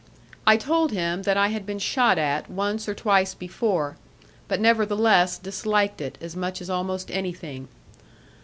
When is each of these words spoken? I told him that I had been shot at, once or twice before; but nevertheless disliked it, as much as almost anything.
I 0.47 0.57
told 0.57 0.91
him 0.91 1.21
that 1.21 1.37
I 1.37 1.49
had 1.49 1.63
been 1.63 1.77
shot 1.77 2.17
at, 2.17 2.49
once 2.49 2.89
or 2.89 2.95
twice 2.95 3.35
before; 3.35 3.97
but 4.47 4.59
nevertheless 4.59 5.37
disliked 5.37 6.01
it, 6.01 6.17
as 6.19 6.35
much 6.35 6.59
as 6.59 6.71
almost 6.71 7.11
anything. 7.11 7.67